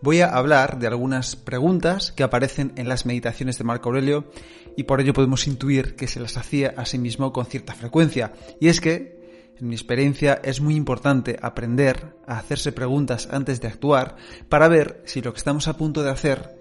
[0.00, 4.30] voy a hablar de algunas preguntas que aparecen en las meditaciones de Marco Aurelio
[4.76, 8.32] y por ello podemos intuir que se las hacía a sí mismo con cierta frecuencia.
[8.60, 13.68] Y es que, en mi experiencia, es muy importante aprender a hacerse preguntas antes de
[13.68, 14.16] actuar
[14.48, 16.57] para ver si lo que estamos a punto de hacer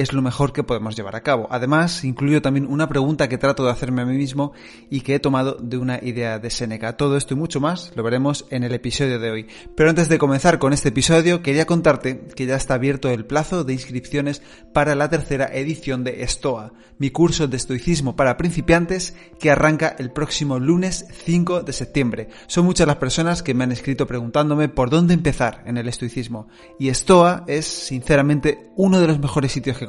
[0.00, 1.46] es lo mejor que podemos llevar a cabo.
[1.50, 4.52] Además, incluyo también una pregunta que trato de hacerme a mí mismo
[4.88, 6.96] y que he tomado de una idea de Seneca.
[6.96, 9.46] Todo esto y mucho más lo veremos en el episodio de hoy.
[9.76, 13.64] Pero antes de comenzar con este episodio, quería contarte que ya está abierto el plazo
[13.64, 14.42] de inscripciones
[14.72, 20.10] para la tercera edición de Estoa, mi curso de estoicismo para principiantes que arranca el
[20.12, 22.28] próximo lunes 5 de septiembre.
[22.46, 26.48] Son muchas las personas que me han escrito preguntándome por dónde empezar en el estoicismo
[26.78, 29.86] y Estoa es sinceramente uno de los mejores sitios que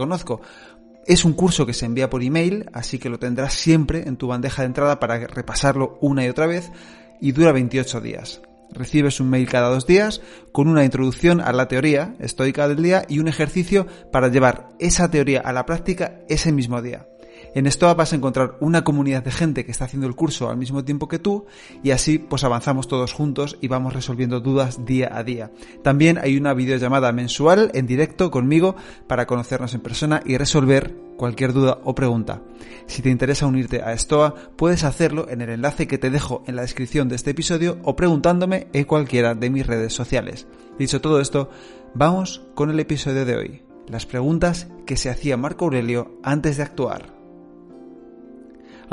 [1.06, 4.28] Es un curso que se envía por email, así que lo tendrás siempre en tu
[4.28, 6.72] bandeja de entrada para repasarlo una y otra vez
[7.20, 8.42] y dura 28 días.
[8.72, 10.22] Recibes un mail cada dos días
[10.52, 15.12] con una introducción a la teoría estoica del día y un ejercicio para llevar esa
[15.12, 17.08] teoría a la práctica ese mismo día.
[17.54, 20.58] En esto vas a encontrar una comunidad de gente que está haciendo el curso al
[20.58, 21.46] mismo tiempo que tú
[21.84, 25.52] y así pues avanzamos todos juntos y vamos resolviendo dudas día a día.
[25.84, 28.78] También hay una videollamada mensual en directo conmigo
[29.08, 32.42] para conocernos en persona y resolver cualquier duda o pregunta.
[32.88, 36.56] Si te interesa unirte a Stoa, puedes hacerlo en el enlace que te dejo en
[36.56, 40.48] la descripción de este episodio o preguntándome en cualquiera de mis redes sociales.
[40.80, 41.50] Dicho todo esto,
[41.94, 43.62] vamos con el episodio de hoy.
[43.88, 47.21] Las preguntas que se hacía Marco Aurelio antes de actuar.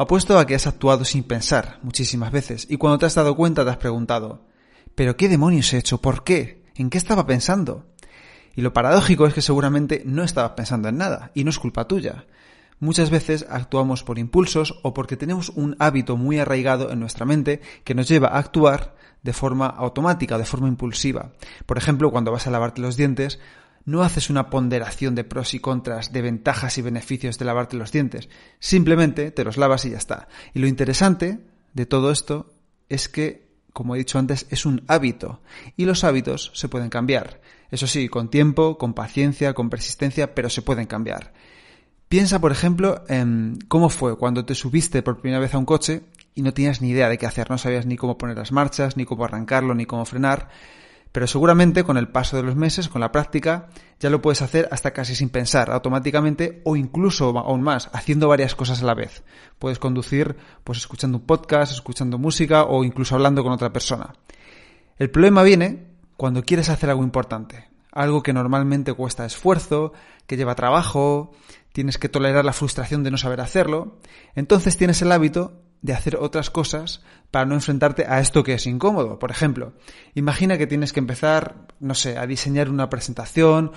[0.01, 3.65] Apuesto a que has actuado sin pensar muchísimas veces y cuando te has dado cuenta
[3.65, 4.47] te has preguntado,
[4.95, 6.01] ¿pero qué demonios he hecho?
[6.01, 6.63] ¿Por qué?
[6.77, 7.85] ¿En qué estaba pensando?
[8.55, 11.89] Y lo paradójico es que seguramente no estabas pensando en nada y no es culpa
[11.89, 12.27] tuya.
[12.79, 17.61] Muchas veces actuamos por impulsos o porque tenemos un hábito muy arraigado en nuestra mente
[17.83, 18.95] que nos lleva a actuar
[19.25, 21.33] de forma automática, de forma impulsiva.
[21.67, 23.41] Por ejemplo, cuando vas a lavarte los dientes,
[23.85, 27.93] no haces una ponderación de pros y contras, de ventajas y beneficios de lavarte los
[27.93, 28.29] dientes.
[28.59, 30.29] Simplemente te los lavas y ya está.
[30.55, 31.41] Y lo interesante
[31.73, 32.53] de todo esto
[32.89, 35.41] es que, como he dicho antes, es un hábito.
[35.77, 37.41] Y los hábitos se pueden cambiar.
[37.71, 41.33] Eso sí, con tiempo, con paciencia, con persistencia, pero se pueden cambiar.
[42.09, 46.03] Piensa, por ejemplo, en cómo fue cuando te subiste por primera vez a un coche
[46.35, 48.97] y no tenías ni idea de qué hacer, no sabías ni cómo poner las marchas,
[48.97, 50.49] ni cómo arrancarlo, ni cómo frenar
[51.13, 53.69] pero seguramente con el paso de los meses, con la práctica,
[54.01, 58.55] ya lo puedes hacer hasta casi sin pensar, automáticamente o incluso aún más, haciendo varias
[58.55, 59.23] cosas a la vez.
[59.59, 64.15] Puedes conducir pues escuchando un podcast, escuchando música o incluso hablando con otra persona.
[64.99, 65.87] El problema viene
[66.17, 69.93] cuando quieres hacer algo importante, algo que normalmente cuesta esfuerzo,
[70.27, 71.33] que lleva trabajo,
[71.73, 73.99] tienes que tolerar la frustración de no saber hacerlo,
[74.35, 78.67] entonces tienes el hábito de hacer otras cosas para no enfrentarte a esto que es
[78.67, 79.19] incómodo.
[79.19, 79.75] Por ejemplo,
[80.15, 83.73] imagina que tienes que empezar, no sé, a diseñar una presentación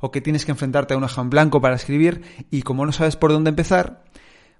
[0.00, 2.92] o que tienes que enfrentarte a un hoja en blanco para escribir y como no
[2.92, 4.04] sabes por dónde empezar,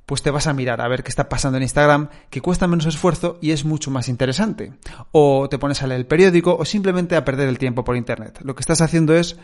[0.07, 2.87] pues te vas a mirar a ver qué está pasando en Instagram, que cuesta menos
[2.87, 4.73] esfuerzo y es mucho más interesante.
[5.13, 8.41] O te pones a leer el periódico o simplemente a perder el tiempo por Internet.
[8.43, 9.37] Lo que estás haciendo es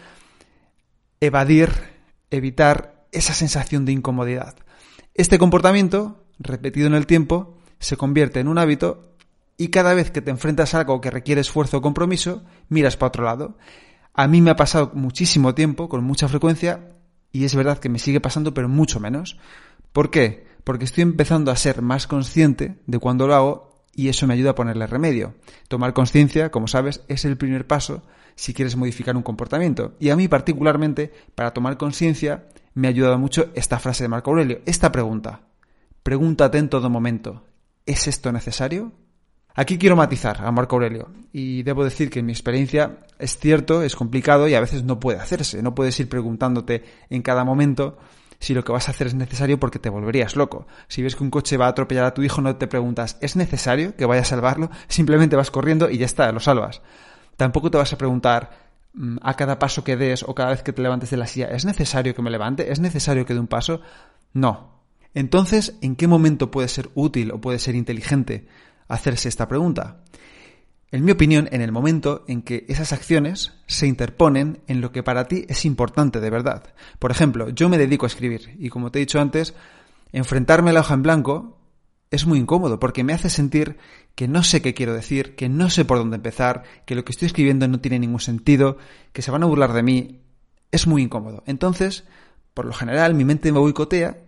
[1.21, 1.71] evadir,
[2.31, 4.57] evitar esa sensación de incomodidad.
[5.15, 9.15] Este comportamiento repetido en el tiempo, se convierte en un hábito
[9.57, 13.09] y cada vez que te enfrentas a algo que requiere esfuerzo o compromiso, miras para
[13.09, 13.59] otro lado.
[14.13, 16.97] A mí me ha pasado muchísimo tiempo, con mucha frecuencia,
[17.33, 19.39] y es verdad que me sigue pasando, pero mucho menos.
[19.93, 20.47] ¿Por qué?
[20.65, 24.51] Porque estoy empezando a ser más consciente de cuando lo hago y eso me ayuda
[24.51, 25.35] a ponerle remedio.
[25.69, 28.03] Tomar conciencia, como sabes, es el primer paso
[28.35, 29.95] si quieres modificar un comportamiento.
[29.99, 34.31] Y a mí particularmente, para tomar conciencia, me ha ayudado mucho esta frase de Marco
[34.31, 35.41] Aurelio, esta pregunta.
[36.07, 37.43] Pregúntate en todo momento,
[37.85, 38.93] ¿es esto necesario?
[39.57, 43.83] Aquí quiero matizar a Marco Aurelio y debo decir que en mi experiencia es cierto,
[43.83, 45.65] es complicado y a veces no puede hacerse.
[45.65, 47.99] No puedes ir preguntándote en cada momento
[48.39, 50.69] si lo que vas a hacer es necesario porque te volverías loco.
[50.87, 53.35] Si ves que un coche va a atropellar a tu hijo no te preguntas ¿es
[53.35, 54.71] necesario que vaya a salvarlo?
[54.87, 56.83] Simplemente vas corriendo y ya está, lo salvas.
[57.37, 60.73] Tampoco te vas a preguntar mm, a cada paso que des o cada vez que
[60.73, 62.71] te levantes de la silla ¿es necesario que me levante?
[62.71, 63.81] ¿Es necesario que dé un paso?
[64.33, 64.76] No,
[65.17, 68.47] entonces, ¿en qué momento puede ser útil o puede ser inteligente
[68.87, 70.05] hacerse esta pregunta?
[70.93, 75.03] en mi opinión, en el momento en que esas acciones se interponen en lo que
[75.03, 76.75] para ti es importante de verdad.
[76.99, 79.55] Por ejemplo, yo me dedico a escribir y como te he dicho antes,
[80.13, 81.59] enfrentarme a la hoja en blanco
[82.11, 83.79] es muy incómodo porque me hace sentir
[84.15, 87.13] que no sé qué quiero decir, que no sé por dónde empezar, que lo que
[87.13, 88.79] estoy escribiendo no tiene ningún sentido,
[89.13, 90.21] que se van a burlar de mí.
[90.71, 91.43] Es muy incómodo.
[91.47, 92.05] Entonces,
[92.55, 94.19] por lo general, mi mente me boicotea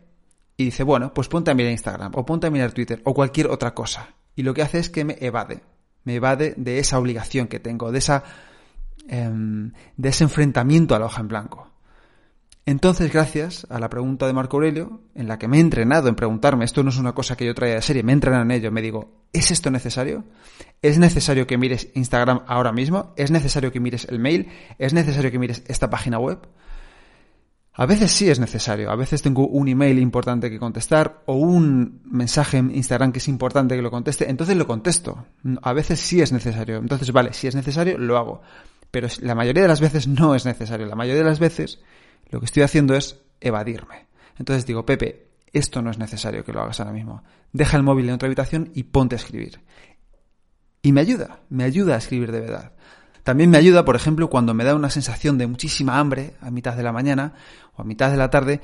[0.58, 3.46] y dice, bueno, pues ponte a mirar Instagram o ponte a mirar Twitter o cualquier
[3.46, 4.14] otra cosa.
[4.36, 5.62] Y lo que hace es que me evade
[6.08, 8.24] me evade de esa obligación que tengo, de, esa,
[9.08, 11.70] em, de ese enfrentamiento a la hoja en blanco.
[12.64, 16.14] Entonces, gracias a la pregunta de Marco Aurelio, en la que me he entrenado en
[16.14, 18.50] preguntarme, esto no es una cosa que yo traía de serie, me he entrenado en
[18.50, 20.24] ello, me digo, ¿es esto necesario?
[20.80, 23.12] ¿Es necesario que mires Instagram ahora mismo?
[23.16, 24.48] ¿Es necesario que mires el mail?
[24.78, 26.38] ¿Es necesario que mires esta página web?
[27.80, 32.00] A veces sí es necesario, a veces tengo un email importante que contestar o un
[32.06, 35.26] mensaje en Instagram que es importante que lo conteste, entonces lo contesto.
[35.62, 38.42] A veces sí es necesario, entonces vale, si es necesario lo hago.
[38.90, 41.78] Pero la mayoría de las veces no es necesario, la mayoría de las veces
[42.30, 44.08] lo que estoy haciendo es evadirme.
[44.40, 47.22] Entonces digo, Pepe, esto no es necesario que lo hagas ahora mismo.
[47.52, 49.60] Deja el móvil en otra habitación y ponte a escribir.
[50.82, 52.72] Y me ayuda, me ayuda a escribir de verdad.
[53.28, 56.74] También me ayuda, por ejemplo, cuando me da una sensación de muchísima hambre a mitad
[56.74, 57.34] de la mañana
[57.76, 58.62] o a mitad de la tarde,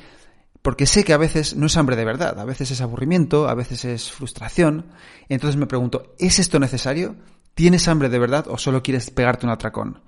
[0.62, 3.52] porque sé que a veces no es hambre de verdad, a veces es aburrimiento, a
[3.52, 4.87] veces es frustración.
[5.28, 7.14] Entonces me pregunto, ¿es esto necesario?
[7.52, 10.00] ¿Tienes hambre de verdad o solo quieres pegarte un atracón?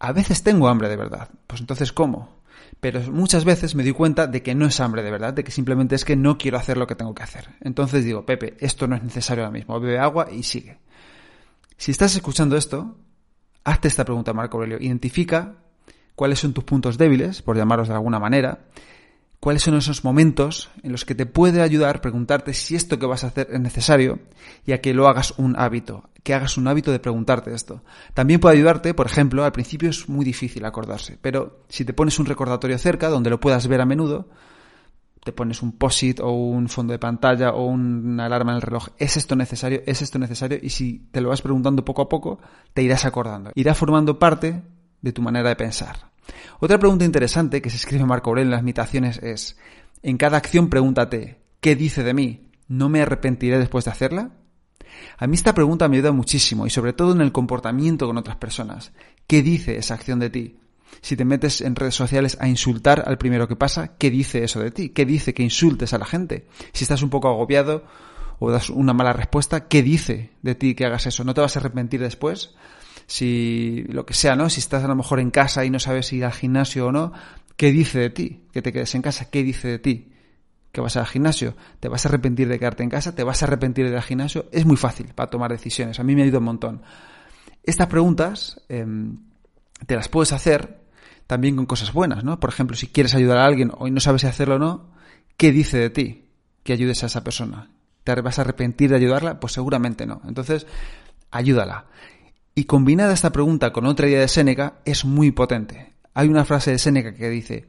[0.00, 2.42] A veces tengo hambre de verdad, pues entonces ¿cómo?
[2.80, 5.52] Pero muchas veces me doy cuenta de que no es hambre de verdad, de que
[5.52, 7.50] simplemente es que no quiero hacer lo que tengo que hacer.
[7.60, 10.80] Entonces digo, Pepe, esto no es necesario ahora mismo, bebe agua y sigue.
[11.76, 12.96] Si estás escuchando esto,
[13.68, 14.78] hazte esta pregunta, Marco Aurelio.
[14.80, 15.56] Identifica
[16.14, 18.66] cuáles son tus puntos débiles, por llamarlos de alguna manera,
[19.40, 23.24] cuáles son esos momentos en los que te puede ayudar preguntarte si esto que vas
[23.24, 24.18] a hacer es necesario
[24.66, 27.84] y a que lo hagas un hábito, que hagas un hábito de preguntarte esto.
[28.14, 32.18] También puede ayudarte, por ejemplo, al principio es muy difícil acordarse, pero si te pones
[32.18, 34.28] un recordatorio cerca donde lo puedas ver a menudo,
[35.28, 38.88] te pones un POSIT o un fondo de pantalla o una alarma en el reloj.
[38.96, 39.82] ¿Es esto necesario?
[39.84, 40.58] ¿Es esto necesario?
[40.62, 42.40] Y si te lo vas preguntando poco a poco,
[42.72, 43.50] te irás acordando.
[43.54, 44.62] Irá formando parte
[45.02, 46.12] de tu manera de pensar.
[46.60, 49.58] Otra pregunta interesante que se escribe Marco Aurelio en las meditaciones es,
[50.02, 52.48] en cada acción pregúntate, ¿qué dice de mí?
[52.66, 54.30] ¿No me arrepentiré después de hacerla?
[55.18, 58.38] A mí esta pregunta me ayuda muchísimo y sobre todo en el comportamiento con otras
[58.38, 58.92] personas.
[59.26, 60.56] ¿Qué dice esa acción de ti?
[61.00, 64.60] Si te metes en redes sociales a insultar al primero que pasa, ¿qué dice eso
[64.60, 64.90] de ti?
[64.90, 66.46] ¿Qué dice que insultes a la gente?
[66.72, 67.84] Si estás un poco agobiado
[68.38, 71.24] o das una mala respuesta, ¿qué dice de ti que hagas eso?
[71.24, 72.54] ¿No te vas a arrepentir después?
[73.06, 74.50] Si lo que sea, ¿no?
[74.50, 77.12] Si estás a lo mejor en casa y no sabes ir al gimnasio o no,
[77.56, 78.42] ¿qué dice de ti?
[78.52, 80.12] Que te quedes en casa, ¿qué dice de ti?
[80.72, 83.46] que vas al gimnasio, te vas a arrepentir de quedarte en casa, te vas a
[83.46, 85.98] arrepentir de ir al gimnasio, es muy fácil para tomar decisiones.
[85.98, 86.82] A mí me ha ido un montón.
[87.62, 89.18] Estas preguntas em,
[89.86, 90.80] te las puedes hacer
[91.26, 92.40] también con cosas buenas, ¿no?
[92.40, 94.90] Por ejemplo, si quieres ayudar a alguien y no sabes si hacerlo o no,
[95.36, 96.24] ¿qué dice de ti
[96.62, 97.70] que ayudes a esa persona?
[98.02, 99.38] ¿Te vas a arrepentir de ayudarla?
[99.38, 100.22] Pues seguramente no.
[100.26, 100.66] Entonces,
[101.30, 101.86] ayúdala.
[102.54, 105.92] Y combinada esta pregunta con otra idea de Séneca es muy potente.
[106.14, 107.68] Hay una frase de Séneca que dice,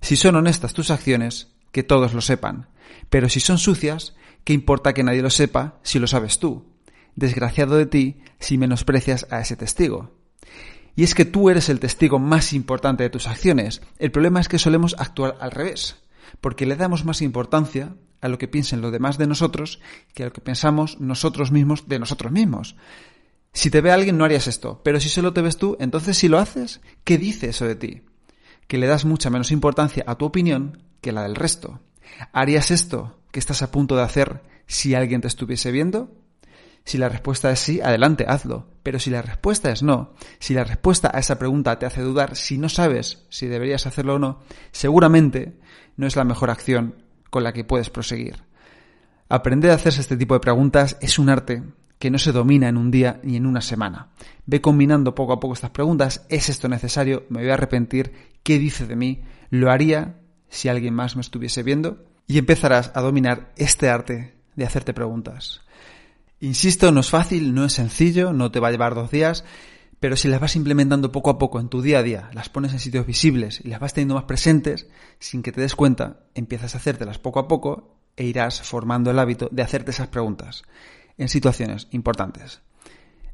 [0.00, 2.68] si son honestas tus acciones, que todos lo sepan,
[3.10, 4.14] pero si son sucias,
[4.44, 6.66] ¿qué importa que nadie lo sepa si lo sabes tú?
[7.14, 10.16] Desgraciado de ti si menosprecias a ese testigo.
[10.94, 13.80] Y es que tú eres el testigo más importante de tus acciones.
[13.98, 15.96] El problema es que solemos actuar al revés,
[16.40, 19.80] porque le damos más importancia a lo que piensen los demás de nosotros
[20.14, 22.76] que a lo que pensamos nosotros mismos de nosotros mismos.
[23.52, 26.28] Si te ve alguien no harías esto, pero si solo te ves tú, entonces si
[26.28, 28.02] lo haces, ¿qué dice eso de ti?
[28.66, 31.80] Que le das mucha menos importancia a tu opinión que la del resto.
[32.32, 36.21] ¿Harías esto que estás a punto de hacer si alguien te estuviese viendo?
[36.84, 38.66] Si la respuesta es sí, adelante, hazlo.
[38.82, 42.36] Pero si la respuesta es no, si la respuesta a esa pregunta te hace dudar,
[42.36, 44.40] si no sabes si deberías hacerlo o no,
[44.72, 45.58] seguramente
[45.96, 46.96] no es la mejor acción
[47.30, 48.42] con la que puedes proseguir.
[49.28, 51.62] Aprender a hacerse este tipo de preguntas es un arte
[51.98, 54.08] que no se domina en un día ni en una semana.
[54.44, 56.26] Ve combinando poco a poco estas preguntas.
[56.28, 57.24] ¿Es esto necesario?
[57.28, 58.12] ¿Me voy a arrepentir?
[58.42, 59.22] ¿Qué dice de mí?
[59.50, 60.16] ¿Lo haría
[60.48, 62.04] si alguien más me estuviese viendo?
[62.26, 65.62] Y empezarás a dominar este arte de hacerte preguntas.
[66.42, 69.44] Insisto, no es fácil, no es sencillo, no te va a llevar dos días,
[70.00, 72.72] pero si las vas implementando poco a poco en tu día a día, las pones
[72.72, 74.88] en sitios visibles y las vas teniendo más presentes,
[75.20, 79.20] sin que te des cuenta, empiezas a hacértelas poco a poco e irás formando el
[79.20, 80.64] hábito de hacerte esas preguntas
[81.16, 82.60] en situaciones importantes.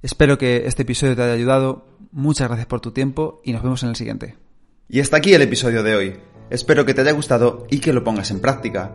[0.03, 1.89] Espero que este episodio te haya ayudado.
[2.13, 4.37] Muchas gracias por tu tiempo y nos vemos en el siguiente.
[4.87, 6.21] Y hasta aquí el episodio de hoy.
[6.51, 8.95] Espero que te haya gustado y que lo pongas en práctica.